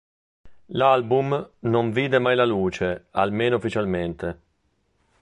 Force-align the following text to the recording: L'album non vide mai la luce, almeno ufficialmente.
L'album 0.69 1.35
non 1.59 1.91
vide 1.91 2.17
mai 2.17 2.35
la 2.35 2.43
luce, 2.47 3.05
almeno 3.11 3.57
ufficialmente. 3.57 4.37